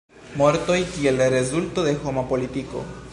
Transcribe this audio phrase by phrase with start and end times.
[0.41, 2.87] Mortoj kiel rezulto de homa politiko.